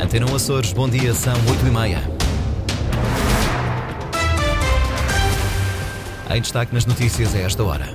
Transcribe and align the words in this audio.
Antena 0.00 0.26
Açores, 0.34 0.72
bom 0.72 0.88
dia, 0.88 1.12
são 1.12 1.34
8 1.34 1.66
e 1.66 1.70
meia. 1.70 2.10
Em 6.30 6.40
destaque 6.40 6.72
nas 6.72 6.86
notícias 6.86 7.34
a 7.34 7.38
esta 7.38 7.64
hora. 7.64 7.94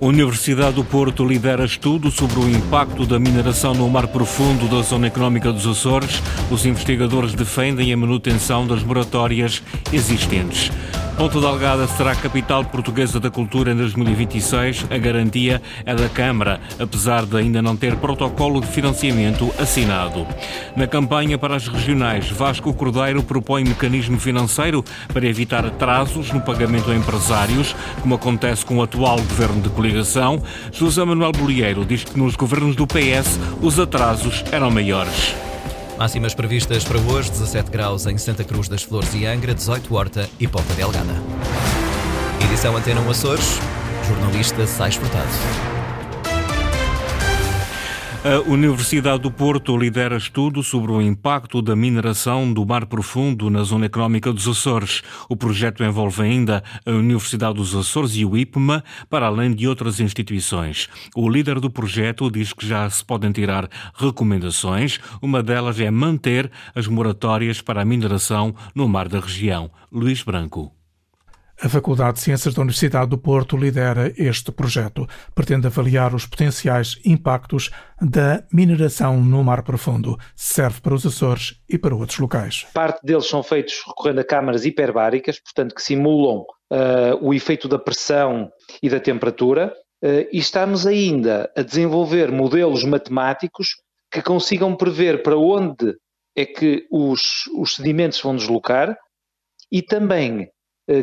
Universidade 0.00 0.76
do 0.76 0.84
Porto 0.84 1.24
lidera 1.24 1.64
estudo 1.64 2.10
sobre 2.10 2.38
o 2.38 2.48
impacto 2.48 3.06
da 3.06 3.18
mineração 3.18 3.74
no 3.74 3.88
mar 3.88 4.08
profundo 4.08 4.68
da 4.68 4.82
Zona 4.82 5.08
Económica 5.08 5.52
dos 5.52 5.66
Açores. 5.66 6.22
Os 6.50 6.64
investigadores 6.64 7.34
defendem 7.34 7.92
a 7.92 7.96
manutenção 7.96 8.66
das 8.66 8.82
moratórias 8.82 9.62
existentes. 9.92 10.70
Ponta 11.16 11.40
Delgada 11.40 11.86
será 11.86 12.12
a 12.12 12.16
capital 12.16 12.64
portuguesa 12.64 13.20
da 13.20 13.30
cultura 13.30 13.72
em 13.72 13.76
2026. 13.76 14.86
A 14.90 14.98
garantia 14.98 15.62
é 15.84 15.94
da 15.94 16.08
Câmara, 16.08 16.60
apesar 16.80 17.24
de 17.26 17.36
ainda 17.36 17.62
não 17.62 17.76
ter 17.76 17.94
protocolo 17.96 18.60
de 18.60 18.66
financiamento 18.66 19.52
assinado. 19.58 20.26
Na 20.74 20.86
campanha 20.86 21.38
para 21.38 21.54
as 21.54 21.68
regionais, 21.68 22.28
Vasco 22.30 22.72
Cordeiro 22.72 23.22
propõe 23.22 23.62
mecanismo 23.62 24.18
financeiro 24.18 24.84
para 25.12 25.26
evitar 25.26 25.64
atrasos 25.64 26.32
no 26.32 26.40
pagamento 26.40 26.90
a 26.90 26.96
empresários, 26.96 27.76
como 28.00 28.14
acontece 28.14 28.64
com 28.64 28.78
o 28.78 28.82
atual 28.82 29.16
governo 29.16 29.60
de 29.60 29.68
coligação. 29.68 30.42
José 30.72 31.04
Manuel 31.04 31.32
Bolieiro 31.32 31.84
diz 31.84 32.04
que 32.04 32.18
nos 32.18 32.34
governos 32.34 32.74
do 32.74 32.86
PS 32.86 33.38
os 33.60 33.78
atrasos 33.78 34.42
eram 34.50 34.70
maiores. 34.70 35.51
Máximas 35.98 36.34
previstas 36.34 36.84
para 36.84 36.98
hoje: 36.98 37.30
17 37.30 37.70
graus 37.70 38.06
em 38.06 38.18
Santa 38.18 38.44
Cruz 38.44 38.68
das 38.68 38.82
Flores 38.82 39.14
e 39.14 39.26
Angra, 39.26 39.54
18 39.54 39.94
Horta 39.94 40.28
e 40.38 40.48
Ponta 40.48 40.72
Delgada. 40.74 41.14
Edição 42.44 42.76
Antena 42.76 43.00
1 43.00 43.10
Açores, 43.10 43.58
jornalista 44.08 44.66
Sais 44.66 44.96
Furtado. 44.96 45.71
A 48.24 48.38
Universidade 48.48 49.20
do 49.20 49.32
Porto 49.32 49.76
lidera 49.76 50.16
estudo 50.16 50.62
sobre 50.62 50.92
o 50.92 51.02
impacto 51.02 51.60
da 51.60 51.74
mineração 51.74 52.52
do 52.52 52.64
mar 52.64 52.86
profundo 52.86 53.50
na 53.50 53.64
zona 53.64 53.86
económica 53.86 54.32
dos 54.32 54.46
Açores. 54.46 55.02
O 55.28 55.36
projeto 55.36 55.82
envolve 55.82 56.22
ainda 56.22 56.62
a 56.86 56.92
Universidade 56.92 57.54
dos 57.54 57.74
Açores 57.74 58.14
e 58.14 58.24
o 58.24 58.36
IPMA, 58.36 58.84
para 59.10 59.26
além 59.26 59.52
de 59.52 59.66
outras 59.66 59.98
instituições. 59.98 60.88
O 61.16 61.28
líder 61.28 61.58
do 61.58 61.68
projeto 61.68 62.30
diz 62.30 62.52
que 62.52 62.64
já 62.64 62.88
se 62.88 63.04
podem 63.04 63.32
tirar 63.32 63.68
recomendações. 63.96 65.00
Uma 65.20 65.42
delas 65.42 65.80
é 65.80 65.90
manter 65.90 66.48
as 66.76 66.86
moratórias 66.86 67.60
para 67.60 67.82
a 67.82 67.84
mineração 67.84 68.54
no 68.72 68.86
mar 68.86 69.08
da 69.08 69.18
região. 69.18 69.68
Luís 69.90 70.22
Branco. 70.22 70.81
A 71.64 71.68
Faculdade 71.68 72.14
de 72.14 72.22
Ciências 72.24 72.54
da 72.54 72.60
Universidade 72.60 73.08
do 73.08 73.16
Porto 73.16 73.56
lidera 73.56 74.12
este 74.18 74.50
projeto. 74.50 75.06
Pretende 75.32 75.68
avaliar 75.68 76.12
os 76.12 76.26
potenciais 76.26 76.98
impactos 77.04 77.70
da 78.00 78.42
mineração 78.52 79.22
no 79.22 79.44
mar 79.44 79.62
profundo. 79.62 80.18
Serve 80.34 80.80
para 80.80 80.92
os 80.92 81.06
Açores 81.06 81.62
e 81.68 81.78
para 81.78 81.94
outros 81.94 82.18
locais. 82.18 82.66
Parte 82.74 82.98
deles 83.06 83.28
são 83.28 83.44
feitos 83.44 83.80
recorrendo 83.86 84.18
a 84.18 84.24
câmaras 84.24 84.64
hiperbáricas, 84.64 85.38
portanto, 85.38 85.72
que 85.72 85.82
simulam 85.82 86.38
uh, 86.40 87.16
o 87.20 87.32
efeito 87.32 87.68
da 87.68 87.78
pressão 87.78 88.50
e 88.82 88.90
da 88.90 88.98
temperatura. 88.98 89.72
Uh, 90.02 90.26
e 90.32 90.38
estamos 90.38 90.84
ainda 90.84 91.48
a 91.56 91.62
desenvolver 91.62 92.32
modelos 92.32 92.82
matemáticos 92.82 93.68
que 94.10 94.20
consigam 94.20 94.74
prever 94.74 95.22
para 95.22 95.36
onde 95.36 95.94
é 96.36 96.44
que 96.44 96.88
os, 96.90 97.44
os 97.56 97.76
sedimentos 97.76 98.20
vão 98.20 98.34
deslocar 98.34 98.96
e 99.70 99.80
também 99.80 100.50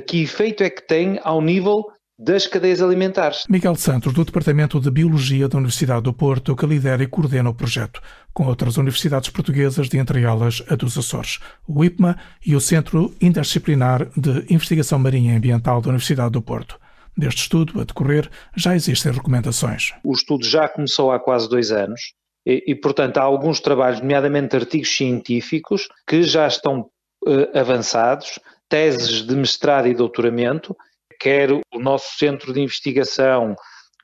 que 0.08 0.22
efeito 0.22 0.64
é 0.64 0.70
que 0.70 0.86
tem 0.86 1.20
ao 1.24 1.42
nível 1.42 1.86
das 2.20 2.46
cadeias 2.46 2.82
alimentares. 2.82 3.46
Miguel 3.48 3.76
Santos, 3.76 4.14
do 4.14 4.26
Departamento 4.26 4.78
de 4.82 4.92
Biologia 4.92 5.48
da 5.48 5.58
Universidade 5.58 6.02
do 6.02 6.12
Porto, 6.12 6.54
que 6.54 6.66
lidera 6.66 7.02
e 7.02 7.08
coordena 7.08 7.50
o 7.50 7.54
projeto, 7.54 8.02
com 8.34 8.46
outras 8.46 8.76
universidades 8.76 9.30
portuguesas, 9.30 9.88
de 9.88 9.98
entre 9.98 10.22
elas 10.24 10.62
a 10.70 10.76
dos 10.76 10.98
Açores, 10.98 11.40
o 11.66 11.82
IPMA 11.84 12.20
e 12.46 12.58
o 12.58 12.60
Centro 12.60 13.16
Interdisciplinar 13.22 14.10
de 14.18 14.54
Investigação 14.54 15.00
Marinha 15.00 15.34
e 15.34 15.38
Ambiental 15.38 15.82
da 15.82 15.90
Universidade 15.90 16.32
do 16.32 16.42
Porto. 16.42 16.78
Deste 17.18 17.44
estudo, 17.44 17.80
a 17.80 17.86
decorrer, 17.86 18.30
já 18.56 18.76
existem 18.76 19.14
recomendações. 19.14 19.94
O 20.04 20.12
estudo 20.12 20.46
já 20.46 20.68
começou 20.68 21.12
há 21.14 21.20
quase 21.20 21.48
dois 21.48 21.72
anos 21.72 22.14
e, 22.46 22.64
e 22.68 22.76
portanto, 22.76 23.18
há 23.18 23.24
alguns 23.24 23.62
trabalhos, 23.62 24.02
nomeadamente 24.02 24.58
artigos 24.58 24.96
científicos, 24.96 25.88
que 26.06 26.24
já 26.24 26.48
estão 26.48 26.90
uh, 27.26 27.58
avançados, 27.58 28.40
teses 28.70 29.26
de 29.26 29.36
mestrado 29.36 29.88
e 29.88 29.94
doutoramento, 29.94 30.76
quer 31.20 31.52
o 31.52 31.62
nosso 31.80 32.18
centro 32.18 32.54
de 32.54 32.62
investigação, 32.62 33.56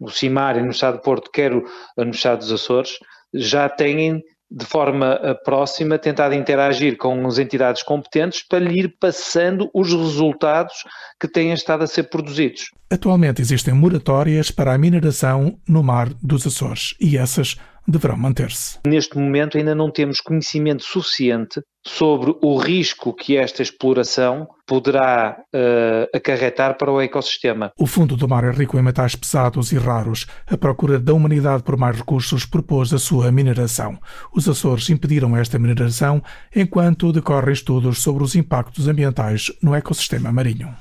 o 0.01 0.09
CIMAR, 0.09 0.61
no 0.61 0.71
Estado 0.71 0.97
de 0.97 1.03
Porto, 1.03 1.31
quer 1.31 1.53
a 1.53 2.01
Universidade 2.01 2.41
dos 2.41 2.51
Açores, 2.51 2.97
já 3.33 3.69
têm 3.69 4.21
de 4.51 4.65
forma 4.65 5.19
eh, 5.23 5.33
próxima 5.43 5.97
tentado 5.97 6.35
interagir 6.35 6.97
com 6.97 7.25
as 7.25 7.39
entidades 7.39 7.81
competentes 7.81 8.45
para 8.47 8.59
lhe 8.59 8.79
ir 8.79 8.95
passando 8.99 9.69
os 9.73 9.91
resultados 9.91 10.73
que 11.19 11.27
têm 11.27 11.51
estado 11.51 11.83
a 11.83 11.87
ser 11.87 12.03
produzidos. 12.03 12.69
Atualmente 12.91 13.41
existem 13.41 13.73
moratórias 13.73 14.51
para 14.51 14.73
a 14.73 14.77
mineração 14.77 15.57
no 15.67 15.81
mar 15.81 16.09
dos 16.21 16.45
Açores 16.45 16.95
e 17.01 17.17
essas 17.17 17.55
deverão 17.87 18.17
manter-se. 18.17 18.79
Neste 18.85 19.17
momento 19.17 19.57
ainda 19.57 19.73
não 19.73 19.91
temos 19.91 20.19
conhecimento 20.21 20.83
suficiente 20.83 21.61
sobre 21.85 22.35
o 22.41 22.57
risco 22.57 23.13
que 23.13 23.37
esta 23.37 23.61
exploração 23.61 24.47
poderá 24.65 25.37
uh, 25.53 26.17
acarretar 26.17 26.75
para 26.77 26.91
o 26.91 26.99
ecossistema. 26.99 27.71
O 27.77 27.85
fundo 27.85 28.17
do 28.17 28.27
mar 28.27 28.43
é 28.43 28.51
rico 28.51 28.77
em 28.77 28.81
metais 28.81 29.15
pesados 29.15 29.71
e 29.71 29.77
raros. 29.77 30.25
A 30.47 30.57
procura 30.57 30.97
da 30.97 31.13
humanidade 31.13 31.61
por 31.61 31.77
mais 31.77 31.97
recursos 31.97 32.45
propôs 32.45 32.91
a 32.91 32.97
sua 32.97 33.31
mineração. 33.31 33.99
Os 34.33 34.49
Açores 34.49 34.89
impediram 34.89 35.37
esta 35.37 35.59
mineração 35.59 36.21
enquanto 36.55 37.11
decorrem 37.11 37.53
estudos 37.53 38.01
sobre 38.01 38.23
os 38.23 38.35
impactos 38.35 38.87
ambientais 38.87 39.51
no 39.61 39.75
ecossistema 39.75 40.31
marinho. 40.31 40.75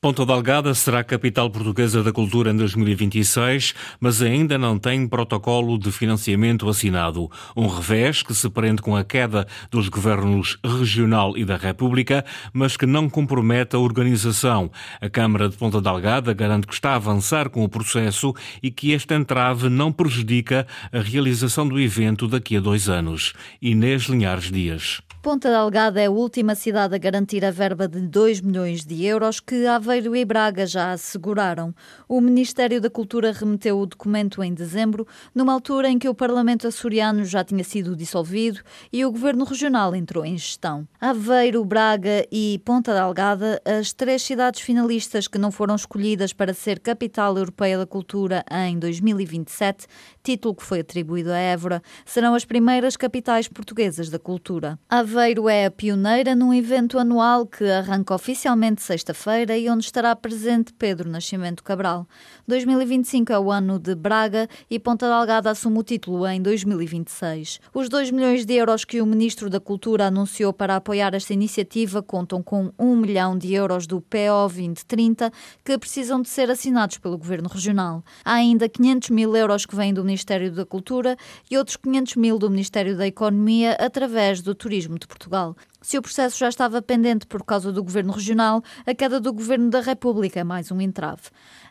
Ponta 0.00 0.26
Delgada 0.26 0.74
será 0.74 1.00
a 1.00 1.04
capital 1.04 1.50
portuguesa 1.50 2.02
da 2.02 2.12
cultura 2.12 2.50
em 2.50 2.56
2026, 2.56 3.74
mas 3.98 4.20
ainda 4.20 4.58
não 4.58 4.78
tem 4.78 5.08
protocolo 5.08 5.78
de 5.78 5.90
financiamento 5.90 6.68
assinado. 6.68 7.30
Um 7.56 7.66
revés 7.66 8.22
que 8.22 8.34
se 8.34 8.48
prende 8.50 8.82
com 8.82 8.94
a 8.94 9.02
queda 9.02 9.48
dos 9.70 9.88
governos 9.88 10.35
regional 10.64 11.36
e 11.36 11.44
da 11.44 11.56
República, 11.56 12.24
mas 12.52 12.76
que 12.76 12.86
não 12.86 13.08
compromete 13.08 13.76
a 13.76 13.78
organização. 13.78 14.70
A 15.00 15.08
Câmara 15.08 15.48
de 15.48 15.56
Ponta 15.56 15.80
Delgada 15.80 16.32
garante 16.32 16.66
que 16.66 16.74
está 16.74 16.92
a 16.92 16.96
avançar 16.96 17.48
com 17.48 17.64
o 17.64 17.68
processo 17.68 18.34
e 18.62 18.70
que 18.70 18.92
este 18.92 19.14
entrave 19.14 19.68
não 19.68 19.92
prejudica 19.92 20.66
a 20.92 21.00
realização 21.00 21.66
do 21.66 21.80
evento 21.80 22.28
daqui 22.28 22.56
a 22.56 22.60
dois 22.60 22.88
anos. 22.88 23.32
Inês 23.60 24.04
Linhares 24.04 24.50
Dias. 24.50 25.00
Ponta 25.26 25.50
Delgada 25.50 26.00
é 26.00 26.06
a 26.06 26.10
última 26.10 26.54
cidade 26.54 26.94
a 26.94 26.98
garantir 26.98 27.44
a 27.44 27.50
verba 27.50 27.88
de 27.88 28.00
2 28.00 28.42
milhões 28.42 28.84
de 28.84 29.04
euros 29.04 29.40
que 29.40 29.66
Aveiro 29.66 30.14
e 30.14 30.24
Braga 30.24 30.64
já 30.64 30.92
asseguraram. 30.92 31.74
O 32.08 32.20
Ministério 32.20 32.80
da 32.80 32.88
Cultura 32.88 33.32
remeteu 33.32 33.76
o 33.76 33.86
documento 33.86 34.40
em 34.40 34.54
dezembro, 34.54 35.04
numa 35.34 35.52
altura 35.52 35.88
em 35.88 35.98
que 35.98 36.08
o 36.08 36.14
Parlamento 36.14 36.68
açoriano 36.68 37.24
já 37.24 37.42
tinha 37.42 37.64
sido 37.64 37.96
dissolvido 37.96 38.60
e 38.92 39.04
o 39.04 39.10
Governo 39.10 39.44
Regional 39.44 39.96
entrou 39.96 40.24
em 40.24 40.38
gestão. 40.38 40.86
Aveiro, 41.00 41.64
Braga 41.64 42.24
e 42.30 42.62
Ponta 42.64 42.94
Delgada, 42.94 43.60
as 43.64 43.92
três 43.92 44.22
cidades 44.22 44.60
finalistas 44.60 45.26
que 45.26 45.38
não 45.38 45.50
foram 45.50 45.74
escolhidas 45.74 46.32
para 46.32 46.54
ser 46.54 46.78
Capital 46.78 47.36
Europeia 47.36 47.78
da 47.78 47.86
Cultura 47.86 48.44
em 48.48 48.78
2027, 48.78 49.88
título 50.22 50.54
que 50.54 50.62
foi 50.62 50.78
atribuído 50.78 51.32
a 51.32 51.36
Évora, 51.36 51.82
serão 52.04 52.32
as 52.36 52.44
primeiras 52.44 52.96
capitais 52.96 53.48
portuguesas 53.48 54.08
da 54.08 54.20
cultura. 54.20 54.78
Aveiro 54.88 55.15
é 55.18 55.64
a 55.64 55.70
pioneira 55.70 56.34
num 56.34 56.52
evento 56.52 56.98
anual 56.98 57.46
que 57.46 57.64
arranca 57.64 58.14
oficialmente 58.14 58.82
sexta-feira 58.82 59.56
e 59.56 59.68
onde 59.70 59.86
estará 59.86 60.14
presente 60.14 60.74
Pedro 60.74 61.08
Nascimento 61.08 61.64
Cabral. 61.64 62.06
2025 62.46 63.32
é 63.32 63.38
o 63.38 63.50
ano 63.50 63.78
de 63.78 63.94
Braga 63.94 64.46
e 64.70 64.78
Ponta 64.78 65.08
Delgada 65.08 65.50
assume 65.50 65.78
o 65.78 65.82
título 65.82 66.26
em 66.26 66.42
2026. 66.42 67.60
Os 67.72 67.88
2 67.88 68.10
milhões 68.10 68.44
de 68.44 68.54
euros 68.54 68.84
que 68.84 69.00
o 69.00 69.06
Ministro 69.06 69.48
da 69.48 69.58
Cultura 69.58 70.08
anunciou 70.08 70.52
para 70.52 70.76
apoiar 70.76 71.14
esta 71.14 71.32
iniciativa 71.32 72.02
contam 72.02 72.42
com 72.42 72.70
1 72.78 72.96
milhão 72.96 73.38
de 73.38 73.54
euros 73.54 73.86
do 73.86 74.02
PO 74.02 74.48
2030 74.48 75.32
que 75.64 75.78
precisam 75.78 76.20
de 76.20 76.28
ser 76.28 76.50
assinados 76.50 76.98
pelo 76.98 77.16
Governo 77.16 77.48
Regional. 77.48 78.04
Há 78.22 78.34
ainda 78.34 78.68
500 78.68 79.10
mil 79.10 79.34
euros 79.34 79.64
que 79.64 79.74
vêm 79.74 79.94
do 79.94 80.04
Ministério 80.04 80.52
da 80.52 80.66
Cultura 80.66 81.16
e 81.50 81.56
outros 81.56 81.76
500 81.78 82.16
mil 82.16 82.38
do 82.38 82.50
Ministério 82.50 82.96
da 82.96 83.06
Economia 83.06 83.72
através 83.80 84.42
do 84.42 84.54
Turismo 84.54 84.98
de 85.06 85.08
Portugal. 85.08 85.56
Se 85.80 85.96
o 85.96 86.02
processo 86.02 86.36
já 86.36 86.48
estava 86.48 86.82
pendente 86.82 87.26
por 87.26 87.44
causa 87.44 87.72
do 87.72 87.82
governo 87.82 88.12
regional, 88.12 88.60
a 88.84 88.92
queda 88.92 89.20
do 89.20 89.32
governo 89.32 89.70
da 89.70 89.80
República 89.80 90.40
é 90.40 90.44
mais 90.44 90.72
um 90.72 90.80
entrave. 90.80 91.22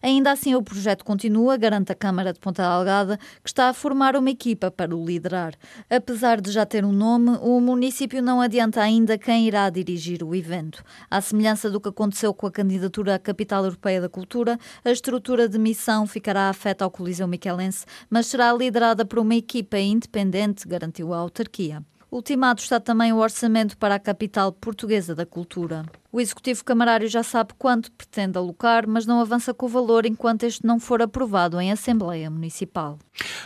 Ainda 0.02 0.32
assim, 0.32 0.56
o 0.56 0.64
projeto 0.64 1.04
continua, 1.04 1.58
garante 1.58 1.92
a 1.92 1.96
Câmara 1.96 2.32
de 2.32 2.40
Ponta 2.40 2.64
Delgada, 2.64 3.18
que 3.44 3.50
está 3.50 3.68
a 3.68 3.74
formar 3.74 4.16
uma 4.16 4.30
equipa 4.30 4.72
para 4.72 4.96
o 4.96 5.06
liderar. 5.06 5.54
Apesar 5.90 6.40
de 6.40 6.50
já 6.50 6.66
ter 6.66 6.86
um 6.86 6.94
nome, 6.94 7.38
o 7.42 7.60
município 7.60 8.22
não 8.22 8.40
adianta 8.40 8.82
ainda 8.82 9.18
quem 9.18 9.48
irá 9.48 9.70
dirigir 9.70 10.24
o 10.24 10.34
evento. 10.34 10.82
À 11.12 11.20
semelhança 11.20 11.70
do 11.70 11.82
que 11.82 11.90
aconteceu 11.90 12.34
com 12.34 12.48
a 12.48 12.52
candidatura 12.52 13.16
à 13.16 13.20
Capital 13.20 13.66
Europeia 13.66 14.00
da 14.00 14.08
Cultura, 14.08 14.58
a 14.86 14.92
estrutura 14.92 15.50
de 15.50 15.60
missão 15.60 16.08
ficará 16.08 16.50
afeta 16.50 16.86
ao 16.86 16.92
Coliseu 16.92 17.28
Miquelense, 17.28 17.86
mas 18.10 18.28
será 18.28 18.54
liderada 18.54 19.04
por 19.04 19.20
uma 19.20 19.36
equipa 19.36 19.78
independente, 19.78 20.66
garantiu 20.66 21.14
a 21.14 21.18
autarquia. 21.18 21.84
Ultimado 22.16 22.62
está 22.62 22.80
também 22.80 23.12
o 23.12 23.18
orçamento 23.18 23.78
para 23.78 23.96
a 23.96 24.00
capital 24.00 24.50
portuguesa 24.50 25.14
da 25.14 25.26
cultura. 25.26 25.84
O 26.14 26.22
Executivo 26.22 26.64
Camarário 26.64 27.10
já 27.10 27.22
sabe 27.22 27.54
quanto 27.60 27.92
pretende 27.92 28.38
alocar, 28.38 28.88
mas 28.88 29.06
não 29.06 29.20
avança 29.20 29.54
com 29.54 29.66
o 29.66 29.70
valor 29.70 30.06
enquanto 30.06 30.44
este 30.44 30.66
não 30.66 30.80
for 30.80 31.02
aprovado 31.02 31.60
em 31.60 31.74
Assembleia 31.74 32.30
Municipal. 32.30 32.98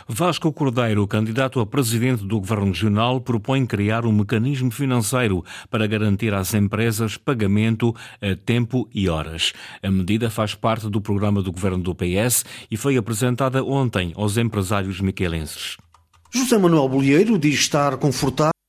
Vasco 0.06 0.52
Cordeiro, 0.52 1.04
candidato 1.08 1.58
a 1.58 1.66
presidente 1.66 2.24
do 2.24 2.38
Governo 2.38 2.66
Regional, 2.66 3.20
propõe 3.20 3.66
criar 3.66 4.06
um 4.06 4.12
mecanismo 4.12 4.70
financeiro 4.70 5.44
para 5.68 5.88
garantir 5.88 6.32
às 6.32 6.54
empresas 6.54 7.16
pagamento 7.16 7.92
a 8.22 8.36
tempo 8.36 8.88
e 8.94 9.08
horas. 9.08 9.52
A 9.82 9.90
medida 9.90 10.30
faz 10.30 10.54
parte 10.54 10.88
do 10.88 11.00
programa 11.00 11.42
do 11.42 11.50
Governo 11.50 11.82
do 11.82 11.92
PS 11.92 12.44
e 12.70 12.76
foi 12.76 12.96
apresentada 12.96 13.64
ontem 13.64 14.12
aos 14.14 14.36
empresários 14.36 15.00
miquelenses. 15.00 15.76
José 16.32 16.56
Manuel 16.56 16.88
Bolheiro 16.88 17.36
diz 17.36 17.54
estar 17.54 17.96
confortável 17.96 18.59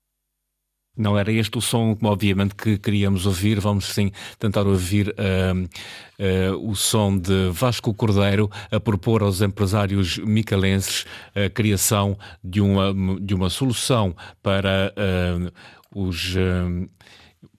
não 0.96 1.18
era 1.18 1.32
este 1.32 1.58
o 1.58 1.62
som, 1.62 1.98
obviamente, 2.04 2.56
que 2.56 2.78
queríamos 2.78 3.26
ouvir. 3.26 3.60
Vamos 3.60 3.86
sim 3.86 4.12
tentar 4.38 4.68
ouvir 4.68 5.10
uh, 5.10 6.54
uh, 6.54 6.70
o 6.70 6.76
som 6.76 7.18
de 7.18 7.50
Vasco 7.52 7.94
Cordeiro 7.94 8.50
a 8.72 8.80
propor 8.80 9.24
aos 9.24 9.42
empresários 9.42 10.18
micalenses 10.18 11.06
a 11.34 11.50
criação 11.50 12.18
de 12.44 12.62
uma, 12.62 12.94
de 13.20 13.34
uma 13.34 13.50
solução 13.50 14.16
para 14.44 14.94
uh, 14.98 15.52
os 15.94 16.36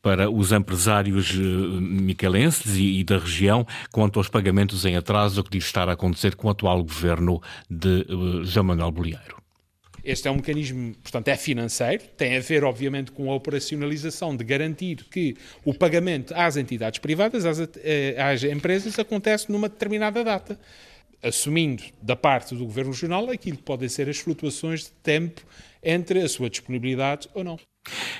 para 0.00 0.28
os 0.28 0.50
empresários 0.50 1.32
micalenses 1.32 2.76
e, 2.76 3.05
da 3.05 3.19
região 3.19 3.64
quanto 3.93 4.19
aos 4.19 4.28
pagamentos 4.28 4.85
em 4.85 4.96
atraso 4.96 5.44
que 5.44 5.50
diz 5.50 5.64
estar 5.64 5.88
a 5.88 5.93
acontecer 5.93 6.35
com 6.35 6.49
o 6.49 6.50
atual 6.50 6.82
governo 6.82 7.40
de 7.70 8.05
uh, 8.11 8.44
João 8.44 8.67
Manuel 8.67 8.90
Bolieiro. 8.90 9.41
Este 10.04 10.26
é 10.26 10.31
um 10.31 10.37
mecanismo, 10.37 10.94
portanto, 11.02 11.28
é 11.28 11.37
financeiro, 11.37 12.02
tem 12.16 12.37
a 12.37 12.40
ver, 12.40 12.64
obviamente, 12.64 13.12
com 13.12 13.31
a 13.31 13.34
operacionalização 13.34 14.37
de 14.37 14.43
garantir 14.44 15.04
que 15.10 15.37
o 15.64 15.72
pagamento 15.72 16.34
às 16.34 16.56
entidades 16.56 16.99
privadas, 16.99 17.44
às, 17.44 17.60
eh, 17.76 18.16
às 18.19 18.43
empresas, 18.43 18.99
acontece 18.99 19.50
numa 19.50 19.69
determinada 19.69 20.25
data 20.25 20.58
assumindo 21.22 21.84
da 22.02 22.16
parte 22.16 22.54
do 22.54 22.64
Governo 22.64 22.90
Regional 22.90 23.31
aquilo 23.31 23.56
que 23.56 23.62
podem 23.62 23.88
ser 23.88 24.08
as 24.08 24.19
flutuações 24.19 24.84
de 24.84 24.90
tempo 25.02 25.40
entre 25.82 26.20
a 26.20 26.28
sua 26.28 26.50
disponibilidade 26.50 27.28
ou 27.32 27.44
não. 27.44 27.58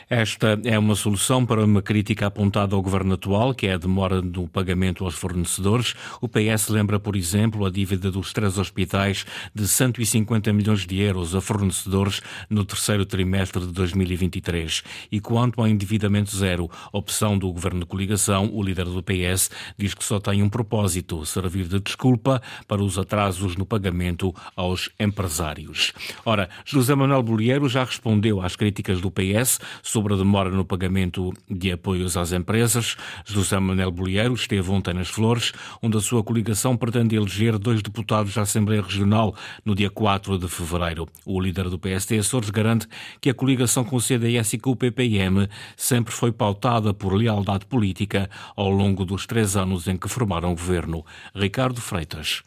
Esta 0.09 0.61
é 0.65 0.79
uma 0.79 0.95
solução 0.95 1.47
para 1.47 1.65
uma 1.65 1.81
crítica 1.81 2.27
apontada 2.27 2.75
ao 2.75 2.83
governo 2.83 3.15
atual, 3.15 3.55
que 3.55 3.67
é 3.67 3.75
a 3.75 3.79
demora 3.79 4.21
no 4.21 4.47
pagamento 4.47 5.05
aos 5.05 5.15
fornecedores. 5.15 5.95
O 6.21 6.29
PS 6.29 6.69
lembra, 6.69 7.01
por 7.01 7.17
exemplo, 7.17 7.65
a 7.65 7.71
dívida 7.71 8.11
dos 8.11 8.33
três 8.33 8.59
hospitais 8.59 9.25
de 9.55 9.67
150 9.67 10.53
milhões 10.53 10.87
de 10.87 11.01
euros 11.01 11.35
a 11.35 11.41
fornecedores 11.41 12.21
no 12.51 12.65
terceiro 12.65 13.07
trimestre 13.07 13.63
de 13.63 13.73
2023. 13.73 14.83
E 15.11 15.21
quanto 15.21 15.61
ao 15.61 15.69
endividamento 15.69 16.37
zero, 16.37 16.71
opção 16.93 17.39
do 17.39 17.51
governo 17.51 17.81
de 17.81 17.87
coligação, 17.87 18.51
o 18.53 18.63
líder 18.63 18.85
do 18.85 19.03
PS 19.03 19.51
diz 19.79 19.95
que 19.95 20.05
só 20.05 20.21
tem 20.21 20.43
um 20.43 20.49
propósito: 20.49 21.25
servir 21.25 21.67
de 21.67 21.81
desculpa 21.81 22.43
para 22.69 22.83
os 22.83 22.99
atrasos 22.99 23.57
no 23.57 23.65
pagamento 23.65 24.35
aos 24.55 24.91
empresários. 25.01 25.93
Ora, 26.25 26.51
José 26.65 26.95
Manuel 26.95 27.23
Bolieiro 27.23 27.69
já 27.69 27.85
respondeu 27.85 28.43
às 28.43 28.57
críticas 28.57 29.01
do 29.01 29.11
PS 29.11 29.52
sobre 29.83 30.15
a 30.15 30.17
demora 30.17 30.51
no 30.51 30.65
pagamento 30.65 31.33
de 31.49 31.73
apoios 31.73 32.17
às 32.17 32.33
empresas. 32.33 32.97
José 33.25 33.59
Manuel 33.59 33.91
Bolieiro 33.91 34.35
esteve 34.35 34.71
ontem 34.71 34.95
nas 34.95 35.09
Flores, 35.09 35.53
onde 35.83 35.97
a 35.97 36.01
sua 36.01 36.23
coligação 36.23 36.77
pretende 36.77 37.17
eleger 37.17 37.59
dois 37.59 37.83
deputados 37.83 38.35
da 38.35 38.43
Assembleia 38.43 38.83
Regional 38.83 39.35
no 39.65 39.75
dia 39.75 39.91
4 39.91 40.39
de 40.39 40.49
fevereiro. 40.49 41.09
O 41.25 41.41
líder 41.41 41.69
do 41.69 41.79
PSD 41.79 42.19
Açores 42.19 42.51
garante 42.51 42.87
que 43.21 43.31
a 43.31 43.35
coligação 43.35 43.85
com 43.85 43.97
o 43.97 44.01
CDS 44.01 44.55
e 44.55 44.59
com 44.59 44.71
o 44.71 44.77
PPM 44.77 45.49
sempre 45.77 46.13
foi 46.13 46.33
pautada 46.33 46.93
por 46.95 47.15
lealdade 47.15 47.67
política 47.67 48.29
ao 48.57 48.71
longo 48.71 49.05
dos 49.05 49.27
três 49.27 49.57
anos 49.57 49.89
em 49.89 49.97
que 49.97 50.09
formaram 50.09 50.53
o 50.53 50.57
governo. 50.57 51.05
Ricardo 51.35 51.81
Freitas. 51.81 52.43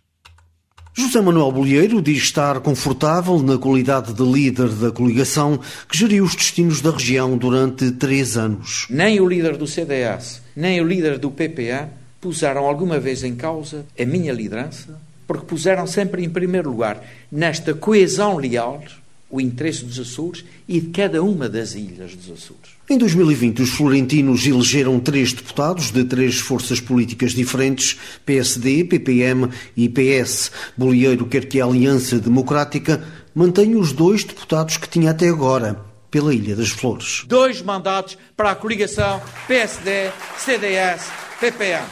José 0.98 1.20
Manuel 1.20 1.52
Bolheiro 1.52 2.02
diz 2.02 2.20
estar 2.20 2.62
confortável 2.62 3.38
na 3.44 3.58
qualidade 3.58 4.14
de 4.14 4.24
líder 4.24 4.70
da 4.70 4.90
coligação 4.94 5.60
que 5.90 5.98
geriu 5.98 6.24
os 6.24 6.34
destinos 6.38 6.80
da 6.80 6.90
região 6.90 7.38
durante 7.38 7.92
três 7.92 8.38
anos. 8.38 8.88
Nem 8.90 9.20
o 9.20 9.28
líder 9.28 9.58
do 9.58 9.68
CDS, 9.68 10.42
nem 10.56 10.80
o 10.80 10.88
líder 10.88 11.18
do 11.20 11.30
PPA 11.30 11.90
puseram 12.22 12.66
alguma 12.66 12.98
vez 12.98 13.26
em 13.26 13.36
causa 13.36 13.86
a 14.00 14.06
minha 14.06 14.32
liderança, 14.32 14.98
porque 15.28 15.46
puseram 15.46 15.86
sempre 15.86 16.24
em 16.24 16.30
primeiro 16.30 16.70
lugar, 16.70 17.04
nesta 17.30 17.74
coesão 17.74 18.38
leal, 18.38 18.82
o 19.30 19.42
interesse 19.42 19.84
dos 19.84 20.00
Açores 20.00 20.46
e 20.66 20.80
de 20.80 20.92
cada 20.92 21.22
uma 21.22 21.50
das 21.50 21.76
ilhas 21.76 22.16
dos 22.16 22.32
Açores. 22.32 22.75
Em 22.88 23.00
2020, 23.00 23.64
os 23.64 23.72
florentinos 23.72 24.46
elegeram 24.46 25.00
três 25.00 25.34
deputados 25.34 25.90
de 25.90 26.04
três 26.04 26.38
forças 26.38 26.80
políticas 26.80 27.32
diferentes, 27.32 27.98
PSD, 28.24 28.84
PPM 28.84 29.50
e 29.76 29.90
PS. 29.90 30.52
Bolieiro 30.78 31.26
quer 31.26 31.46
que 31.46 31.60
a 31.60 31.66
Aliança 31.66 32.20
Democrática 32.20 33.04
mantenha 33.34 33.80
os 33.80 33.92
dois 33.92 34.24
deputados 34.24 34.78
que 34.78 34.88
tinha 34.88 35.10
até 35.10 35.28
agora, 35.28 35.84
pela 36.12 36.32
Ilha 36.32 36.56
das 36.56 36.70
Flores. 36.70 37.24
Dois 37.26 37.60
mandatos 37.60 38.20
para 38.38 38.52
a 38.52 38.56
coligação 38.56 39.20
PSD, 39.48 40.12
CDS, 40.38 41.10
PPM. 41.40 41.88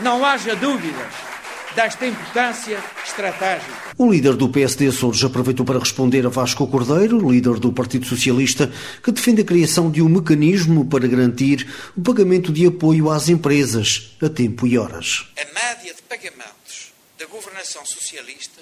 Não 0.00 0.24
haja 0.24 0.54
dúvidas 0.54 1.29
desta 1.74 2.06
importância 2.06 2.82
estratégica. 3.04 3.72
O 3.96 4.10
líder 4.10 4.34
do 4.34 4.48
PSD 4.48 4.88
Açores 4.88 5.22
aproveitou 5.22 5.64
para 5.64 5.78
responder 5.78 6.26
a 6.26 6.28
Vasco 6.28 6.66
Cordeiro, 6.66 7.30
líder 7.30 7.58
do 7.58 7.72
Partido 7.72 8.06
Socialista, 8.06 8.72
que 9.02 9.12
defende 9.12 9.42
a 9.42 9.44
criação 9.44 9.90
de 9.90 10.02
um 10.02 10.08
mecanismo 10.08 10.86
para 10.86 11.06
garantir 11.06 11.66
o 11.96 12.02
pagamento 12.02 12.52
de 12.52 12.66
apoio 12.66 13.10
às 13.10 13.28
empresas 13.28 14.16
a 14.22 14.28
tempo 14.28 14.66
e 14.66 14.78
horas. 14.78 15.26
A 15.40 15.44
média 15.54 15.94
de 15.94 16.02
pagamentos 16.02 16.92
da 17.18 17.26
governação 17.26 17.84
socialista 17.84 18.60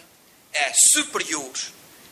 é 0.52 0.72
superior 0.93 1.52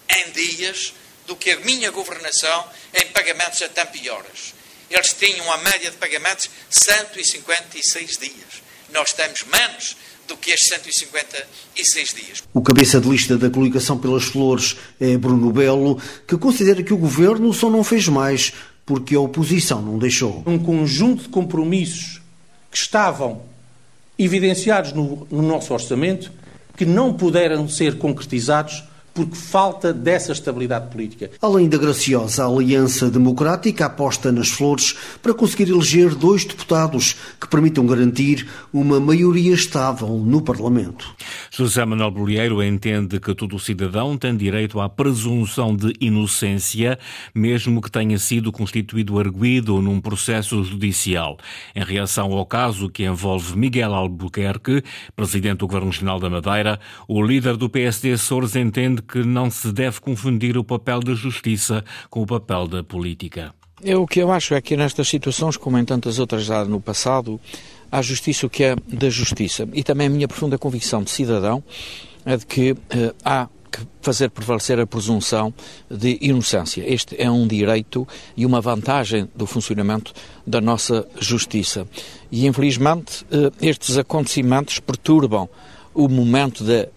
em 0.08 0.30
dias 0.32 0.94
do 1.26 1.36
que 1.36 1.50
a 1.50 1.60
minha 1.60 1.90
governação 1.90 2.64
em 2.94 3.06
pagamentos 3.08 3.60
a 3.62 3.68
tempo 3.68 3.96
e 3.96 4.08
horas. 4.08 4.54
Eles 4.88 5.12
tinham 5.14 5.50
a 5.52 5.58
média 5.58 5.90
de 5.90 5.96
pagamentos 5.96 6.48
156 6.70 8.18
dias. 8.18 8.62
Nós 8.92 9.12
temos 9.12 9.42
menos 9.42 9.96
do 10.26 10.36
que 10.36 10.50
estes 10.50 10.68
156 10.68 12.14
dias. 12.14 12.42
O 12.52 12.60
cabeça 12.60 13.00
de 13.00 13.08
lista 13.08 13.36
da 13.36 13.50
coligação 13.50 13.98
pelas 13.98 14.24
flores 14.24 14.76
é 15.00 15.16
Bruno 15.16 15.52
Belo, 15.52 16.00
que 16.26 16.36
considera 16.36 16.82
que 16.82 16.92
o 16.92 16.96
governo 16.96 17.52
só 17.52 17.70
não 17.70 17.84
fez 17.84 18.08
mais 18.08 18.52
porque 18.84 19.14
a 19.14 19.20
oposição 19.20 19.82
não 19.82 19.98
deixou. 19.98 20.42
Um 20.46 20.58
conjunto 20.58 21.24
de 21.24 21.28
compromissos 21.28 22.20
que 22.70 22.76
estavam 22.76 23.42
evidenciados 24.18 24.92
no, 24.92 25.26
no 25.30 25.42
nosso 25.42 25.74
orçamento 25.74 26.30
que 26.76 26.84
não 26.84 27.12
puderam 27.12 27.68
ser 27.68 27.98
concretizados 27.98 28.84
porque 29.16 29.34
falta 29.34 29.94
dessa 29.94 30.32
estabilidade 30.32 30.90
política. 30.90 31.30
Além 31.40 31.70
da 31.70 31.78
graciosa 31.78 32.46
Aliança 32.46 33.10
Democrática, 33.10 33.86
aposta 33.86 34.30
nas 34.30 34.50
flores 34.50 34.94
para 35.22 35.32
conseguir 35.32 35.70
eleger 35.70 36.14
dois 36.14 36.44
deputados 36.44 37.16
que 37.40 37.48
permitam 37.48 37.86
garantir 37.86 38.46
uma 38.70 39.00
maioria 39.00 39.54
estável 39.54 40.08
no 40.08 40.42
Parlamento. 40.42 41.16
José 41.50 41.82
Manuel 41.86 42.10
Bolieiro 42.10 42.62
entende 42.62 43.18
que 43.18 43.34
todo 43.34 43.58
cidadão 43.58 44.18
tem 44.18 44.36
direito 44.36 44.78
à 44.80 44.88
presunção 44.88 45.74
de 45.74 45.94
inocência, 45.98 46.98
mesmo 47.34 47.80
que 47.80 47.90
tenha 47.90 48.18
sido 48.18 48.52
constituído 48.52 49.18
arguído 49.18 49.80
num 49.80 49.98
processo 49.98 50.62
judicial. 50.62 51.38
Em 51.74 51.82
reação 51.82 52.32
ao 52.32 52.44
caso 52.44 52.90
que 52.90 53.04
envolve 53.04 53.56
Miguel 53.56 53.94
Albuquerque, 53.94 54.82
presidente 55.14 55.58
do 55.58 55.66
Governo 55.66 55.90
Regional 55.90 56.20
da 56.20 56.28
Madeira, 56.28 56.78
o 57.08 57.22
líder 57.22 57.56
do 57.56 57.70
PSD 57.70 58.12
Açores 58.12 58.54
entende 58.56 59.00
que 59.06 59.22
não 59.24 59.50
se 59.50 59.72
deve 59.72 60.00
confundir 60.00 60.56
o 60.56 60.64
papel 60.64 61.00
da 61.00 61.14
justiça 61.14 61.84
com 62.10 62.22
o 62.22 62.26
papel 62.26 62.66
da 62.66 62.82
política. 62.82 63.54
Eu, 63.82 64.02
o 64.02 64.06
que 64.06 64.20
eu 64.20 64.32
acho 64.32 64.54
é 64.54 64.60
que 64.60 64.76
nestas 64.76 65.06
situações, 65.08 65.56
como 65.56 65.78
em 65.78 65.84
tantas 65.84 66.18
outras 66.18 66.44
já 66.44 66.64
no 66.64 66.80
passado, 66.80 67.38
há 67.92 68.00
justiça 68.00 68.46
o 68.46 68.50
que 68.50 68.64
é 68.64 68.76
da 68.88 69.10
justiça. 69.10 69.68
E 69.72 69.82
também 69.82 70.06
a 70.06 70.10
minha 70.10 70.26
profunda 70.26 70.58
convicção 70.58 71.02
de 71.02 71.10
cidadão 71.10 71.62
é 72.24 72.36
de 72.36 72.46
que 72.46 72.74
eh, 72.90 73.14
há 73.24 73.48
que 73.70 73.86
fazer 74.00 74.30
prevalecer 74.30 74.80
a 74.80 74.86
presunção 74.86 75.52
de 75.90 76.18
inocência. 76.22 76.82
Este 76.86 77.20
é 77.20 77.30
um 77.30 77.46
direito 77.46 78.08
e 78.36 78.46
uma 78.46 78.60
vantagem 78.60 79.28
do 79.34 79.46
funcionamento 79.46 80.12
da 80.46 80.60
nossa 80.60 81.06
justiça. 81.20 81.86
E, 82.32 82.46
infelizmente, 82.46 83.26
eh, 83.30 83.50
estes 83.60 83.98
acontecimentos 83.98 84.80
perturbam 84.80 85.48
o 85.94 86.08
momento 86.08 86.64
da 86.64 86.88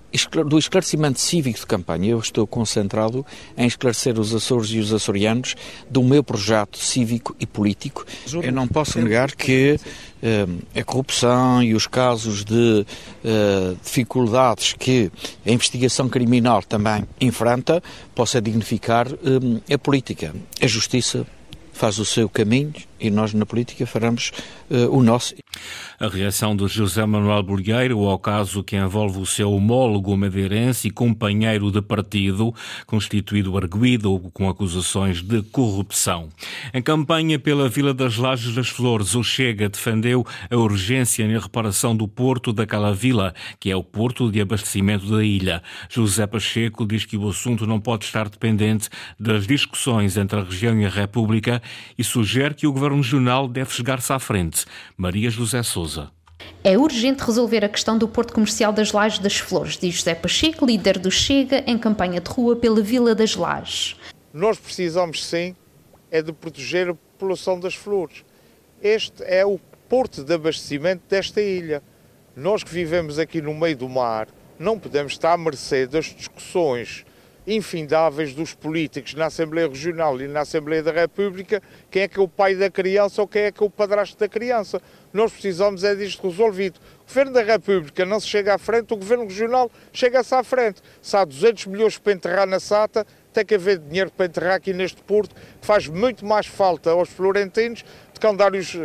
do 0.46 0.58
esclarecimento 0.58 1.20
cívico 1.20 1.60
de 1.60 1.66
campanha. 1.66 2.12
Eu 2.12 2.20
estou 2.20 2.48
concentrado 2.48 3.26
em 3.58 3.68
esclarecer 3.68 4.20
os 4.20 4.34
Açores 4.34 4.70
e 4.70 4.80
os 4.80 4.94
açorianos 4.94 5.56
do 5.90 6.04
meu 6.04 6.24
projeto 6.24 6.78
cívico 6.78 7.36
e 7.40 7.46
político. 7.46 8.06
Eu 8.42 8.52
não 8.52 8.68
posso 8.68 9.00
negar 9.00 9.36
que 9.36 9.80
uh, 10.24 10.80
a 10.80 10.84
corrupção 10.84 11.62
e 11.62 11.74
os 11.74 11.88
casos 11.88 12.44
de 12.44 12.86
uh, 13.24 13.78
dificuldades 13.84 14.74
que 14.74 15.12
a 15.46 15.52
investigação 15.52 16.10
criminal 16.10 16.64
também 16.64 17.06
enfrenta 17.20 17.82
possa 18.16 18.42
dignificar 18.42 19.08
uh, 19.12 19.62
a 19.72 19.78
política. 19.78 20.34
A 20.62 20.68
justiça 20.68 21.26
faz 21.74 22.00
o 22.00 22.06
seu 22.06 22.28
caminho 22.28 22.74
e 23.00 23.10
nós 23.10 23.34
na 23.34 23.46
política 23.46 23.86
faremos 23.86 24.32
uh, 24.70 24.96
o 24.96 25.02
nosso. 25.02 25.36
A 26.00 26.08
reação 26.08 26.56
de 26.56 26.68
José 26.68 27.06
Manuel 27.06 27.44
Bolheiro 27.44 28.06
ao 28.06 28.18
caso 28.18 28.64
que 28.64 28.76
envolve 28.76 29.20
o 29.20 29.26
seu 29.26 29.52
homólogo 29.52 30.16
madeirense 30.16 30.88
e 30.88 30.92
companheiro 30.92 31.72
de 31.72 31.82
partido, 31.82 32.54
constituído 32.86 33.58
arguído 33.58 34.18
com 34.34 34.48
acusações 34.50 35.22
de 35.22 35.42
corrupção. 35.42 36.30
Em 36.74 36.82
campanha 36.82 37.38
pela 37.38 37.68
Vila 37.68 37.94
das 37.94 38.18
Lajes 38.18 38.56
das 38.56 38.70
Flores, 38.70 39.16
o 39.16 39.24
Chega 39.24 39.68
defendeu 39.68 40.26
a 40.50 40.56
urgência 40.56 41.28
na 41.28 41.40
reparação 41.40 41.96
do 41.96 42.08
porto 42.08 42.54
daquela 42.54 42.94
vila, 42.94 43.34
que 43.60 43.70
é 43.70 43.76
o 43.76 43.84
porto 43.84 44.32
de 44.32 44.40
abastecimento 44.42 45.06
da 45.10 45.24
ilha. 45.24 45.62
José 45.90 46.26
Pacheco 46.26 46.86
diz 46.86 47.06
que 47.06 47.18
o 47.18 47.28
assunto 47.28 47.68
não 47.68 47.80
pode 47.80 48.06
estar 48.06 48.30
dependente 48.30 48.90
das 49.20 49.46
discussões 49.46 50.18
entre 50.18 50.40
a 50.40 50.44
região 50.44 50.80
e 50.80 50.86
a 50.86 50.90
República 50.90 51.62
e 51.98 52.04
sugere 52.04 52.54
que 52.54 52.68
o 52.68 52.72
Governo 52.72 52.89
Regional 52.96 53.48
deve 53.48 53.72
chegar-se 53.72 54.12
à 54.12 54.20
frente. 54.20 54.66
Maria 54.98 55.30
José 55.30 55.64
Souza. 55.64 56.12
É 56.64 56.78
urgente 56.78 57.24
resolver 57.24 57.64
a 57.64 57.70
questão 57.70 57.98
do 57.98 58.08
Porto 58.08 58.34
Comercial 58.34 58.74
das 58.74 58.92
Lajes 58.92 59.20
das 59.20 59.38
Flores, 59.38 59.78
diz 59.78 59.96
José 59.96 60.16
Pacheco, 60.16 60.66
líder 60.66 60.98
do 60.98 61.10
Chega, 61.10 61.64
em 61.66 61.78
campanha 61.78 62.20
de 62.20 62.30
rua 62.30 62.56
pela 62.56 62.82
Vila 62.82 63.16
das 63.16 63.36
Lajes. 63.36 63.96
Nós 64.34 64.58
precisamos, 64.58 65.26
sim, 65.26 65.56
é 66.12 66.22
de 66.22 66.32
proteger 66.34 66.90
a 66.90 66.94
população 66.94 67.60
das 67.60 67.76
flores. 67.76 68.24
Este 68.82 69.24
é 69.24 69.46
o 69.46 69.60
porto 69.88 70.24
de 70.24 70.34
abastecimento 70.34 71.04
desta 71.10 71.42
ilha. 71.42 71.82
Nós 72.36 72.64
que 72.64 72.74
vivemos 72.74 73.20
aqui 73.20 73.42
no 73.42 73.54
meio 73.54 73.76
do 73.76 73.90
mar, 73.90 74.28
não 74.58 74.78
podemos 74.78 75.14
estar 75.14 75.34
à 75.34 75.38
mercê 75.38 75.88
das 75.88 76.06
discussões 76.06 77.06
infindáveis 77.50 78.34
dos 78.34 78.54
políticos 78.54 79.16
na 79.16 79.26
Assembleia 79.26 79.68
Regional 79.68 80.22
e 80.22 80.28
na 80.28 80.42
Assembleia 80.42 80.84
da 80.84 80.92
República, 80.92 81.62
quem 81.90 82.04
é 82.04 82.08
que 82.08 82.20
é 82.20 82.22
o 82.22 82.28
pai 82.28 82.56
da 82.56 82.70
criança 82.70 83.22
ou 83.22 83.28
quem 83.28 83.44
é 83.44 83.52
que 83.52 83.64
é 83.64 83.66
o 83.66 83.70
padrasto 83.70 84.18
da 84.18 84.30
criança. 84.30 84.80
Nós 85.12 85.32
precisamos 85.32 85.84
é 85.84 85.96
disto 85.96 86.30
resolvido. 86.30 86.80
O 87.02 87.08
Governo 87.08 87.34
da 87.34 87.42
República 87.42 88.06
não 88.06 88.20
se 88.20 88.28
chega 88.28 88.54
à 88.54 88.58
frente, 88.60 88.94
o 88.94 88.98
Governo 88.98 89.24
Regional 89.24 89.72
chega-se 89.92 90.36
à 90.36 90.44
frente. 90.44 90.82
Se 91.02 91.18
há 91.18 91.26
200 91.26 91.66
milhões 91.66 91.98
para 91.98 92.14
enterrar 92.14 92.46
na 92.46 92.60
SATA, 92.60 93.06
tem 93.34 93.46
que 93.46 93.56
haver 93.56 93.80
dinheiro 93.80 94.12
para 94.12 94.26
enterrar 94.26 94.56
aqui 94.56 94.74
neste 94.74 95.02
Porto, 95.02 95.36
que 95.36 95.66
faz 95.66 95.88
muito 95.88 96.26
mais 96.26 96.46
falta 96.46 96.92
aos 96.92 97.10
florentinos 97.10 97.84
andar 98.28 98.54
os, 98.54 98.76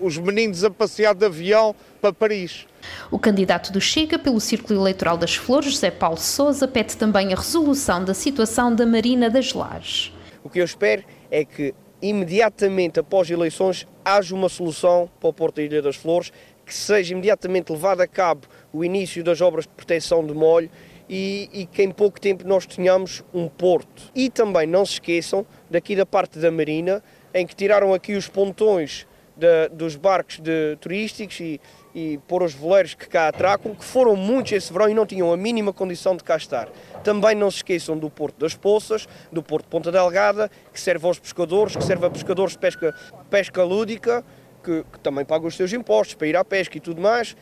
os 0.00 0.18
meninos 0.18 0.64
a 0.64 0.70
passear 0.70 1.14
de 1.14 1.24
avião 1.24 1.74
para 2.00 2.12
Paris. 2.12 2.66
O 3.10 3.18
candidato 3.18 3.72
do 3.72 3.80
Chega 3.80 4.18
pelo 4.18 4.40
Círculo 4.40 4.80
Eleitoral 4.80 5.16
das 5.16 5.34
Flores, 5.34 5.72
José 5.72 5.90
Paulo 5.90 6.16
Souza, 6.16 6.66
pede 6.66 6.96
também 6.96 7.32
a 7.32 7.36
resolução 7.36 8.04
da 8.04 8.14
situação 8.14 8.74
da 8.74 8.86
Marina 8.86 9.28
das 9.28 9.52
Lajes. 9.52 10.12
O 10.42 10.48
que 10.48 10.60
eu 10.60 10.64
espero 10.64 11.04
é 11.30 11.44
que 11.44 11.74
imediatamente 12.00 12.98
após 12.98 13.30
eleições 13.30 13.86
haja 14.04 14.34
uma 14.34 14.48
solução 14.48 15.10
para 15.20 15.28
o 15.28 15.32
Porto 15.32 15.56
da 15.56 15.62
Ilha 15.62 15.82
das 15.82 15.96
Flores, 15.96 16.32
que 16.64 16.74
seja 16.74 17.12
imediatamente 17.12 17.70
levado 17.72 18.00
a 18.00 18.06
cabo 18.06 18.46
o 18.72 18.84
início 18.84 19.22
das 19.22 19.40
obras 19.40 19.64
de 19.64 19.70
proteção 19.70 20.24
de 20.24 20.32
molho 20.32 20.70
e, 21.08 21.50
e, 21.52 21.66
que 21.66 21.82
em 21.82 21.90
pouco 21.90 22.20
tempo 22.20 22.46
nós 22.46 22.64
tenhamos 22.64 23.24
um 23.34 23.48
porto. 23.48 24.04
E 24.14 24.30
também 24.30 24.66
não 24.66 24.86
se 24.86 24.92
esqueçam 24.94 25.44
daqui 25.68 25.96
da 25.96 26.06
parte 26.06 26.38
da 26.38 26.50
Marina, 26.50 27.02
em 27.32 27.46
que 27.46 27.54
tiraram 27.54 27.94
aqui 27.94 28.14
os 28.14 28.28
pontões 28.28 29.06
de, 29.36 29.68
dos 29.70 29.96
barcos 29.96 30.38
de, 30.38 30.76
turísticos 30.80 31.40
e, 31.40 31.60
e 31.94 32.18
pôr 32.28 32.42
os 32.42 32.52
veleiros 32.52 32.94
que 32.94 33.08
cá 33.08 33.28
atracam, 33.28 33.74
que 33.74 33.84
foram 33.84 34.14
muitos 34.14 34.52
esse 34.52 34.72
verão 34.72 34.88
e 34.88 34.94
não 34.94 35.06
tinham 35.06 35.32
a 35.32 35.36
mínima 35.36 35.72
condição 35.72 36.14
de 36.14 36.22
cá 36.22 36.36
estar. 36.36 36.68
Também 37.02 37.34
não 37.34 37.50
se 37.50 37.58
esqueçam 37.58 37.96
do 37.96 38.10
Porto 38.10 38.38
das 38.38 38.54
Poças, 38.54 39.08
do 39.32 39.42
Porto 39.42 39.64
de 39.64 39.70
Ponta 39.70 39.90
Delgada, 39.90 40.50
que 40.72 40.78
serve 40.78 41.06
aos 41.06 41.18
pescadores, 41.18 41.74
que 41.74 41.82
serve 41.82 42.06
a 42.06 42.10
pescadores 42.10 42.52
de 42.52 42.58
pesca, 42.58 42.94
pesca 43.30 43.64
lúdica, 43.64 44.24
que, 44.62 44.84
que 44.92 45.00
também 45.00 45.24
pagam 45.24 45.48
os 45.48 45.56
seus 45.56 45.72
impostos 45.72 46.14
para 46.14 46.26
ir 46.26 46.36
à 46.36 46.44
pesca 46.44 46.76
e 46.76 46.80
tudo 46.80 47.00
mais. 47.00 47.34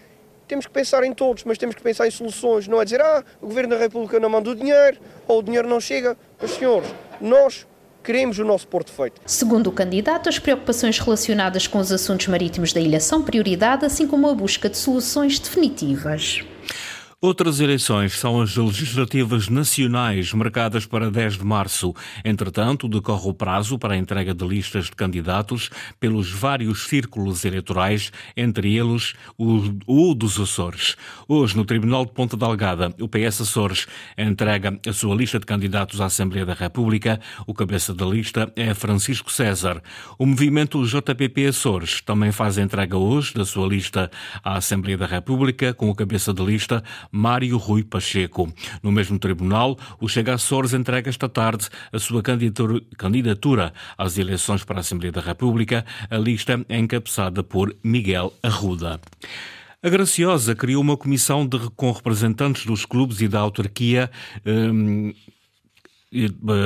Temos 0.47 0.67
que 0.67 0.73
pensar 0.73 1.05
em 1.05 1.13
todos, 1.13 1.45
mas 1.45 1.59
temos 1.59 1.75
que 1.75 1.83
pensar 1.83 2.07
em 2.07 2.11
soluções. 2.11 2.67
Não 2.67 2.81
é 2.81 2.85
dizer, 2.85 3.03
ah, 3.03 3.23
o 3.43 3.49
Governo 3.49 3.75
da 3.75 3.77
República 3.77 4.19
não 4.19 4.31
manda 4.31 4.49
o 4.49 4.55
dinheiro, 4.55 4.99
ou 5.27 5.41
o 5.41 5.43
dinheiro 5.43 5.69
não 5.69 5.79
chega. 5.79 6.17
Mas, 6.41 6.53
senhores, 6.53 6.89
nós 7.21 7.67
queremos 8.03 8.39
o 8.39 8.45
nosso 8.45 8.67
porto 8.67 8.91
feito. 8.91 9.21
Segundo 9.27 9.69
o 9.69 9.73
candidato, 9.73 10.29
as 10.29 10.39
preocupações 10.39 10.99
relacionadas 10.99 11.67
com 11.67 11.79
os 11.79 11.93
assuntos 11.93 12.27
marítimos 12.29 12.73
da 12.73 12.81
ilha 12.81 13.01
são 13.01 13.23
prioridade, 13.23 13.85
assim 13.85 14.07
como 14.07 14.29
a 14.29 14.35
busca 14.35 14.69
de 14.69 14.77
soluções 14.77 15.39
definitivas. 15.39 16.45
Outras 17.21 17.59
eleições 17.59 18.13
são 18.13 18.41
as 18.41 18.57
legislativas 18.57 19.49
nacionais, 19.49 20.33
marcadas 20.33 20.87
para 20.87 21.11
10 21.11 21.39
de 21.39 21.45
março. 21.45 21.93
Entretanto, 22.25 22.89
decorre 22.89 23.29
o 23.29 23.35
prazo 23.35 23.77
para 23.77 23.95
a 23.95 23.97
entrega 23.97 24.33
de 24.33 24.47
listas 24.47 24.85
de 24.85 24.93
candidatos 24.93 25.69
pelos 25.99 26.31
vários 26.31 26.87
círculos 26.87 27.45
eleitorais, 27.45 28.13
entre 28.37 28.73
eles 28.73 29.15
o, 29.37 30.15
dos 30.15 30.39
Açores. 30.39 30.95
Hoje, 31.27 31.57
no 31.57 31.65
Tribunal 31.65 32.07
de 32.07 32.13
Ponta 32.13 32.37
Delgada, 32.37 32.95
o 33.01 33.09
PS 33.09 33.41
Açores 33.41 33.89
entrega 34.17 34.79
a 34.87 34.93
sua 34.93 35.13
lista 35.17 35.41
de 35.41 35.47
candidatos 35.47 36.01
à 36.01 36.05
Assembleia 36.05 36.47
da 36.47 36.55
República. 36.55 37.19
O 37.49 37.53
cabeça 37.53 37.93
da 37.93 38.07
lista 38.07 38.53
é 38.55 38.73
Francisco 38.75 39.33
César. 39.33 39.83
O 40.17 40.25
movimento 40.25 40.87
JPP 40.87 41.47
Açores 41.47 42.01
também 42.01 42.31
faz 42.31 42.59
entrega 42.59 42.97
hoje 42.97 43.35
da 43.35 43.45
sua 43.45 43.67
lista 43.67 44.09
à 44.45 44.59
Assembleia 44.59 44.97
da 44.97 45.07
República, 45.07 45.75
com 45.75 45.91
o 45.91 45.95
cabeça 45.97 46.33
da 46.33 46.45
lista 46.45 46.85
Mário 47.11 47.57
Rui 47.57 47.83
Pacheco. 47.83 48.53
No 48.83 48.93
mesmo 48.93 49.19
tribunal, 49.19 49.79
o 50.01 50.09
Chega 50.09 50.35
Açores 50.35 50.75
entrega 50.75 51.09
esta 51.09 51.29
tarde 51.29 51.69
a 51.93 51.99
sua 51.99 52.23
candidatura 52.23 53.73
às 53.97 54.19
eleições 54.19 54.65
para 54.65 54.79
a 54.79 54.81
Assembleia 54.81 55.13
da 55.13 55.21
República. 55.21 55.85
A 56.11 56.17
lista 56.17 56.65
é 56.69 56.79
encabeçada 56.79 57.43
por 57.43 57.75
Miguel 57.83 58.33
Arruda. 58.43 59.01
A 59.81 59.89
Graciosa 59.89 60.57
criou 60.57 60.83
uma 60.83 60.97
comissão 60.97 61.47
de, 61.47 61.59
com 61.77 61.93
representantes 61.93 62.67
dos 62.67 62.85
clubes 62.85 63.21
e 63.21 63.29
da 63.29 63.39
autarquia. 63.39 64.11
Hum, 64.45 65.13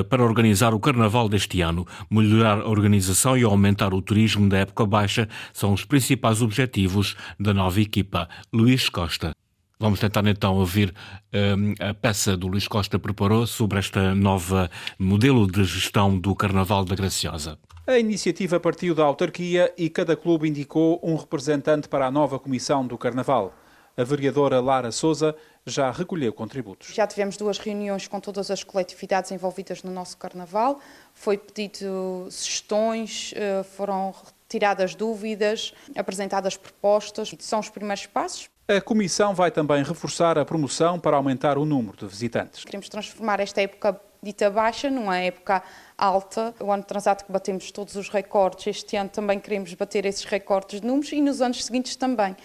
para 0.09 0.25
organizar 0.25 0.73
o 0.73 0.81
Carnaval 0.81 1.29
deste 1.29 1.61
ano. 1.61 1.87
Melhorar 2.11 2.61
a 2.61 2.69
organização 2.69 3.37
e 3.37 3.43
aumentar 3.43 3.93
o 3.93 4.01
turismo 4.01 4.49
da 4.49 4.59
época 4.59 4.87
baixa 4.87 5.29
são 5.53 5.73
os 5.73 5.85
principais 5.85 6.41
objetivos 6.43 7.17
da 7.39 7.53
nova 7.53 7.81
equipa. 7.81 8.29
Luís 8.53 8.89
Costa. 8.89 9.35
Vamos 9.83 9.99
tentar 9.99 10.25
então 10.29 10.59
ouvir 10.59 10.95
um, 11.35 11.75
a 11.85 11.93
peça 11.93 12.37
do 12.37 12.47
Luís 12.47 12.69
Costa 12.69 13.01
preparou 13.01 13.49
sobre 13.49 13.81
esta 13.81 14.15
nova 14.15 14.71
modelo 14.97 15.45
de 15.45 15.65
gestão 15.65 16.17
do 16.17 16.37
Carnaval 16.37 16.85
da 16.85 16.95
Graciosa. 16.95 17.59
A 17.85 17.99
iniciativa 17.99 18.61
partiu 18.61 18.95
da 18.95 19.03
autarquia 19.03 19.75
e 19.77 19.91
cada 19.91 20.15
clube 20.15 20.49
indicou 20.49 21.01
um 21.03 21.17
representante 21.17 21.89
para 21.89 22.07
a 22.07 22.13
nova 22.13 22.39
comissão 22.39 22.87
do 22.87 22.97
Carnaval. 22.97 23.53
A 23.97 24.05
vereadora 24.05 24.61
Lara 24.61 24.93
Souza 24.93 25.35
já 25.67 25.91
recolheu 25.91 26.33
contributos. 26.33 26.95
Já 26.95 27.05
tivemos 27.05 27.37
duas 27.37 27.59
reuniões 27.59 28.07
com 28.07 28.21
todas 28.21 28.53
as 28.53 28.63
coletividades 28.63 29.33
envolvidas 29.33 29.83
no 29.83 29.91
nosso 29.91 30.17
Carnaval. 30.17 30.79
Foi 31.13 31.37
pedido 31.37 32.29
sugestões, 32.31 33.35
eh, 33.35 33.65
foram 33.65 34.15
tiradas 34.49 34.95
dúvidas, 34.95 35.75
apresentadas 35.97 36.57
propostas. 36.57 37.35
São 37.41 37.59
os 37.59 37.69
primeiros 37.69 38.07
passos 38.07 38.52
a 38.69 38.81
Comissão 38.81 39.35
vai 39.35 39.51
também 39.51 39.83
reforçar 39.83 40.39
a 40.39 40.45
promoção 40.45 40.99
para 40.99 41.17
aumentar 41.17 41.59
o 41.59 41.65
número 41.65 41.97
de 41.97 42.07
visitantes. 42.07 42.65
Queremos 42.65 42.89
transformar 42.89 43.41
esta 43.41 43.61
época 43.61 44.01
dita 44.23 44.49
baixa 44.51 44.89
numa 44.89 45.19
época 45.19 45.63
alta. 45.99 46.55
O 46.61 46.71
ano 46.71 46.85
transato 46.85 47.25
que 47.25 47.33
batemos 47.33 47.71
todos 47.73 47.97
os 47.97 48.09
recordes, 48.09 48.69
este 48.69 48.97
ano 48.97 49.11
também 49.11 49.41
queremos 49.41 49.75
bater 49.75 50.07
esses 50.07 50.25
recordes 50.25 50.81
de 50.81 50.87
números 50.87 51.11
e 51.13 51.21
nos 51.21 51.41
anos 51.41 51.65
seguintes 51.65 51.97
também. 51.97 52.37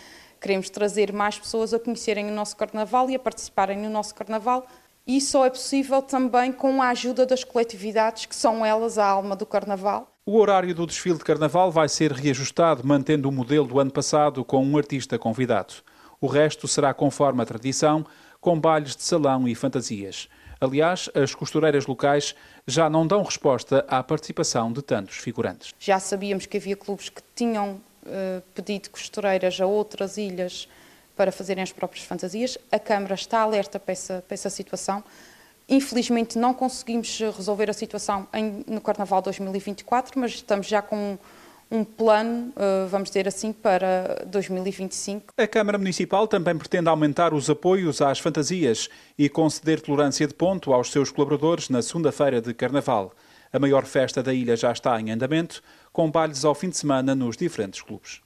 Queremos 0.42 0.70
trazer 0.70 1.14
mais 1.14 1.38
pessoas 1.38 1.74
a 1.74 1.80
conhecerem 1.80 2.30
o 2.30 2.34
nosso 2.34 2.58
Carnaval 2.58 3.10
e 3.10 3.16
a 3.16 3.20
participarem 3.20 3.78
no 3.78 3.90
nosso 3.90 4.14
Carnaval. 4.16 4.68
E 5.06 5.22
só 5.22 5.46
é 5.46 5.50
possível 5.50 6.02
também 6.02 6.52
com 6.52 6.82
a 6.82 6.90
ajuda 6.90 7.26
das 7.26 7.44
coletividades, 7.44 8.26
que 8.26 8.36
são 8.36 8.66
elas 8.66 8.98
a 8.98 9.06
alma 9.06 9.36
do 9.36 9.46
Carnaval. 9.46 10.12
O 10.26 10.38
horário 10.38 10.76
do 10.76 10.86
desfile 10.86 11.18
de 11.18 11.24
Carnaval 11.24 11.72
vai 11.72 11.88
ser 11.88 12.12
reajustado, 12.12 12.86
mantendo 12.86 13.30
o 13.30 13.32
modelo 13.32 13.66
do 13.66 13.80
ano 13.80 13.92
passado 13.92 14.44
com 14.44 14.62
um 14.66 14.78
artista 14.78 15.18
convidado. 15.18 15.76
O 16.20 16.28
resto 16.28 16.68
será 16.68 16.94
conforme 16.94 17.42
a 17.42 17.46
tradição, 17.46 18.06
com 18.42 18.60
bailes 18.60 18.96
de 18.96 19.04
salão 19.04 19.48
e 19.48 19.54
fantasias. 19.54 20.28
Aliás, 20.60 21.10
as 21.14 21.36
costureiras 21.36 21.86
locais 21.86 22.36
já 22.66 22.90
não 22.90 23.06
dão 23.06 23.22
resposta 23.22 23.86
à 23.88 24.02
participação 24.02 24.74
de 24.74 24.82
tantos 24.82 25.18
figurantes. 25.18 25.74
Já 25.80 26.00
sabíamos 26.00 26.46
que 26.46 26.58
havia 26.58 26.76
clubes 26.76 27.10
que 27.10 27.22
tinham 27.36 27.74
uh, 28.04 28.42
pedido 28.56 28.90
costureiras 28.90 29.60
a 29.62 29.68
outras 29.68 30.18
ilhas 30.18 30.68
para 31.16 31.32
fazerem 31.32 31.64
as 31.64 31.72
próprias 31.72 32.06
fantasias. 32.06 32.58
A 32.72 32.80
Câmara 32.80 33.14
está 33.14 33.42
alerta 33.42 33.80
para 33.80 33.92
essa, 33.92 34.24
para 34.28 34.34
essa 34.34 34.50
situação. 34.50 35.04
Infelizmente 35.70 36.40
não 36.40 36.54
conseguimos 36.54 37.20
resolver 37.20 37.70
a 37.70 37.74
situação 37.74 38.28
em, 38.34 38.64
no 38.68 38.82
Carnaval 38.82 39.22
2024, 39.22 40.20
mas 40.20 40.32
estamos 40.32 40.66
já 40.66 40.82
com 40.82 41.18
um 41.70 41.84
plano, 41.84 42.54
eh, 42.56 42.88
vamos 42.90 43.10
dizer 43.10 43.28
assim, 43.28 43.52
para 43.52 44.26
2025. 44.28 45.34
A 45.38 45.48
Câmara 45.48 45.78
Municipal 45.78 46.28
também 46.28 46.58
pretende 46.58 46.90
aumentar 46.90 47.34
os 47.34 47.50
apoios 47.50 48.02
às 48.02 48.20
fantasias 48.20 48.90
e 49.18 49.28
conceder 49.28 49.82
tolerância 49.82 50.28
de 50.28 50.34
ponto 50.34 50.74
aos 50.74 50.92
seus 50.92 51.12
colaboradores 51.12 51.70
na 51.70 51.82
segunda-feira 51.82 52.42
de 52.42 52.54
Carnaval. 52.54 53.14
A 53.52 53.60
maior 53.60 53.86
festa 53.86 54.22
da 54.22 54.34
ilha 54.34 54.56
já 54.56 54.72
está 54.72 55.00
em 55.00 55.12
andamento, 55.12 55.62
com 55.92 56.10
bailes 56.12 56.46
ao 56.46 56.56
fim 56.56 56.70
de 56.70 56.78
semana 56.78 57.16
nos 57.16 57.38
diferentes 57.38 57.82
clubes. 57.82 58.22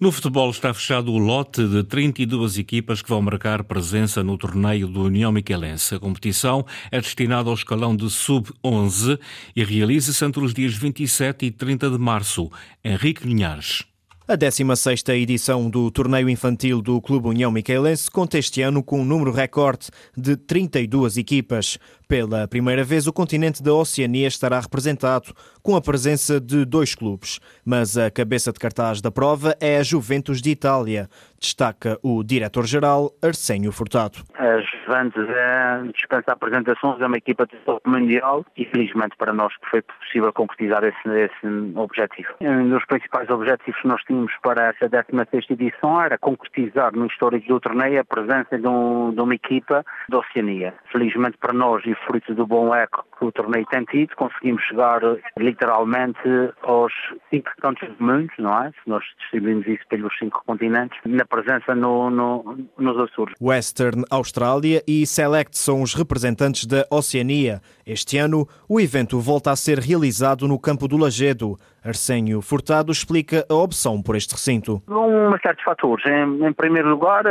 No 0.00 0.10
futebol 0.10 0.50
está 0.50 0.72
fechado 0.74 1.12
o 1.12 1.18
lote 1.18 1.66
de 1.66 1.84
32 1.84 2.58
equipas 2.58 3.02
que 3.02 3.08
vão 3.08 3.22
marcar 3.22 3.62
presença 3.64 4.22
no 4.22 4.36
torneio 4.36 4.88
do 4.88 5.04
União 5.04 5.30
Miquelense. 5.30 5.94
A 5.94 6.00
competição 6.00 6.66
é 6.90 7.00
destinada 7.00 7.48
ao 7.48 7.54
escalão 7.54 7.94
de 7.94 8.10
sub-11 8.10 9.18
e 9.54 9.64
realiza-se 9.64 10.24
entre 10.24 10.42
os 10.44 10.52
dias 10.52 10.74
27 10.74 11.46
e 11.46 11.50
30 11.50 11.90
de 11.90 11.98
março. 11.98 12.50
Henrique 12.84 13.26
Linhares. 13.26 13.84
A 14.26 14.36
16ª 14.38 15.14
edição 15.14 15.68
do 15.68 15.90
torneio 15.90 16.28
infantil 16.28 16.80
do 16.80 17.00
Clube 17.00 17.28
União 17.28 17.50
Miquelense 17.50 18.08
conta 18.08 18.38
este 18.38 18.62
ano 18.62 18.82
com 18.82 19.00
um 19.00 19.04
número 19.04 19.32
recorde 19.32 19.88
de 20.16 20.36
32 20.36 21.16
equipas. 21.16 21.76
Pela 22.08 22.46
primeira 22.46 22.84
vez, 22.84 23.06
o 23.06 23.12
continente 23.12 23.62
da 23.62 23.72
Oceania 23.72 24.28
estará 24.28 24.60
representado 24.60 25.32
com 25.62 25.76
a 25.76 25.80
presença 25.80 26.40
de 26.40 26.64
dois 26.64 26.94
clubes. 26.94 27.40
Mas 27.64 27.96
a 27.96 28.10
cabeça 28.10 28.52
de 28.52 28.58
cartaz 28.58 29.00
da 29.00 29.10
prova 29.10 29.54
é 29.60 29.78
a 29.78 29.82
Juventus 29.82 30.42
de 30.42 30.50
Itália, 30.50 31.08
destaca 31.40 31.98
o 32.02 32.22
diretor-geral 32.22 33.10
Arsénio 33.22 33.72
Furtado. 33.72 34.18
A 34.34 34.60
Juventus 34.60 35.28
é, 35.28 35.82
dispensa 35.92 36.32
apresentações, 36.32 37.00
é 37.00 37.06
uma 37.06 37.16
equipa 37.16 37.46
de 37.46 37.56
top 37.64 37.88
mundial 37.88 38.44
e 38.56 38.64
felizmente 38.66 39.16
para 39.16 39.32
nós 39.32 39.52
foi 39.70 39.82
possível 39.82 40.32
concretizar 40.32 40.84
esse, 40.84 41.08
esse 41.08 41.72
objetivo. 41.74 42.28
Um 42.40 42.68
dos 42.68 42.84
principais 42.86 43.28
objetivos 43.30 43.80
que 43.80 43.88
nós 43.88 44.02
tínhamos 44.02 44.32
para 44.42 44.68
essa 44.68 44.88
16 44.88 45.50
edição 45.50 46.00
era 46.00 46.18
concretizar 46.18 46.94
no 46.94 47.06
histórico 47.06 47.48
do 47.48 47.60
torneio 47.60 48.00
a 48.00 48.04
presença 48.04 48.58
de, 48.58 48.66
um, 48.66 49.12
de 49.12 49.20
uma 49.20 49.34
equipa 49.34 49.84
da 50.08 50.18
Oceania. 50.18 50.74
Felizmente 50.90 51.38
para 51.38 51.52
nós 51.52 51.82
e 51.86 51.94
fruto 52.06 52.34
do 52.34 52.46
bom 52.46 52.74
eco 52.74 53.04
que 53.18 53.24
o 53.24 53.32
torneio 53.32 53.66
tem 53.66 53.84
tido, 53.84 54.14
conseguimos 54.16 54.62
chegar 54.64 55.00
literalmente 55.38 56.20
aos 56.62 56.92
cinco 57.30 57.50
cantos 57.60 57.88
do 57.88 58.04
mundo, 58.04 58.30
não 58.38 58.64
é? 58.64 58.70
Se 58.70 58.88
nós 58.88 59.04
distribuímos 59.20 59.66
isso 59.66 59.82
pelos 59.88 60.16
cinco 60.18 60.42
continentes, 60.44 60.98
na 61.04 61.24
presença 61.24 61.74
no, 61.74 62.10
no, 62.10 62.58
nos 62.78 62.98
Açores. 62.98 63.34
Western 63.40 64.04
Austrália 64.10 64.82
e 64.86 65.06
Select 65.06 65.56
são 65.56 65.82
os 65.82 65.94
representantes 65.94 66.66
da 66.66 66.86
Oceania. 66.90 67.60
Este 67.86 68.18
ano, 68.18 68.46
o 68.68 68.80
evento 68.80 69.18
volta 69.20 69.50
a 69.50 69.56
ser 69.56 69.78
realizado 69.78 70.46
no 70.46 70.58
Campo 70.58 70.86
do 70.86 70.96
Lagedo. 70.96 71.56
Arsénio 71.84 72.40
Furtado 72.40 72.92
explica 72.92 73.44
a 73.50 73.54
opção 73.54 74.00
por 74.02 74.14
este 74.14 74.32
recinto. 74.32 74.82
Uma 74.86 75.38
série 75.40 75.56
de 75.56 75.64
fatores. 75.64 76.04
Em, 76.06 76.46
em 76.46 76.52
primeiro 76.52 76.88
lugar, 76.88 77.24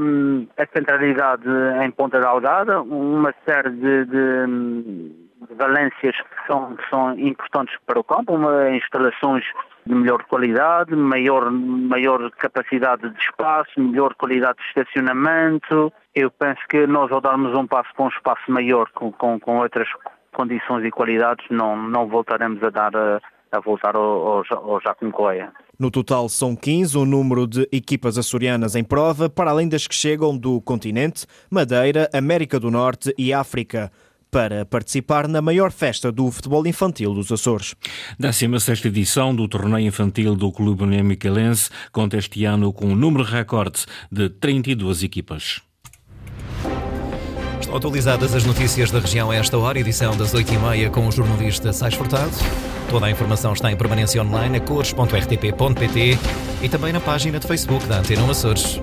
um, 0.00 0.46
a 0.56 0.66
centralidade 0.66 1.48
em 1.84 1.90
Ponta 1.90 2.20
Delgada, 2.20 2.80
uma 2.82 3.34
série 3.44 3.70
de, 3.70 4.04
de 4.04 5.26
valências 5.56 6.16
que 6.16 6.46
são, 6.46 6.76
que 6.76 6.88
são 6.88 7.18
importantes 7.18 7.76
para 7.86 7.98
o 7.98 8.04
campo, 8.04 8.34
uma, 8.34 8.70
instalações 8.70 9.44
de 9.84 9.94
melhor 9.94 10.22
qualidade, 10.24 10.94
maior, 10.94 11.50
maior 11.50 12.30
capacidade 12.32 13.08
de 13.08 13.20
espaço, 13.20 13.80
melhor 13.80 14.14
qualidade 14.14 14.58
de 14.58 14.64
estacionamento. 14.68 15.92
Eu 16.14 16.30
penso 16.30 16.60
que 16.68 16.86
nós, 16.86 17.10
ao 17.12 17.20
darmos 17.20 17.56
um 17.56 17.66
passo 17.66 17.88
para 17.94 18.04
um 18.04 18.08
espaço 18.08 18.50
maior 18.50 18.88
com, 18.92 19.12
com, 19.12 19.38
com 19.38 19.58
outras 19.58 19.88
condições 20.32 20.84
e 20.84 20.90
qualidades, 20.90 21.46
não, 21.50 21.76
não 21.76 22.08
voltaremos 22.08 22.62
a 22.62 22.70
dar 22.70 22.96
a, 22.96 23.20
a 23.52 23.60
voltar 23.60 23.94
ao, 23.94 24.02
ao, 24.02 24.44
ao 24.50 24.80
Jacuncoia. 24.80 25.52
No 25.78 25.90
total 25.90 26.28
são 26.28 26.56
15 26.56 26.96
o 26.96 27.04
número 27.04 27.46
de 27.46 27.68
equipas 27.70 28.16
açorianas 28.16 28.74
em 28.74 28.82
prova, 28.84 29.28
para 29.28 29.50
além 29.50 29.68
das 29.68 29.86
que 29.86 29.94
chegam 29.94 30.36
do 30.36 30.60
continente, 30.60 31.26
Madeira, 31.50 32.08
América 32.12 32.58
do 32.58 32.70
Norte 32.70 33.14
e 33.18 33.32
África 33.32 33.90
para 34.30 34.66
participar 34.66 35.28
na 35.28 35.40
maior 35.40 35.72
festa 35.72 36.12
do 36.12 36.30
futebol 36.30 36.66
infantil 36.66 37.14
dos 37.14 37.30
Açores. 37.32 37.74
16 38.18 38.84
edição 38.84 39.34
do 39.34 39.48
torneio 39.48 39.86
infantil 39.86 40.34
do 40.34 40.52
Clube 40.52 40.82
União 40.82 41.04
Miquelense 41.04 41.70
conta 41.92 42.18
este 42.18 42.44
ano 42.44 42.72
com 42.72 42.86
um 42.86 42.96
número 42.96 43.24
recorde 43.24 43.86
de 44.10 44.28
32 44.28 45.02
equipas. 45.02 45.62
Atualizadas 47.74 48.34
as 48.34 48.44
notícias 48.44 48.90
da 48.90 49.00
região 49.00 49.30
a 49.30 49.36
esta 49.36 49.58
hora, 49.58 49.78
edição 49.78 50.16
das 50.16 50.32
8h30 50.32 50.90
com 50.90 51.06
o 51.06 51.12
jornalista 51.12 51.72
Sais 51.72 51.94
Furtado. 51.94 52.32
Toda 52.88 53.06
a 53.06 53.10
informação 53.10 53.52
está 53.52 53.70
em 53.70 53.76
permanência 53.76 54.22
online 54.22 54.58
a 54.58 54.60
cores.rtp.pt 54.60 56.18
e 56.62 56.68
também 56.68 56.92
na 56.92 57.00
página 57.00 57.38
de 57.38 57.46
Facebook 57.46 57.86
da 57.86 57.98
Antena 57.98 58.30
Açores. 58.30 58.80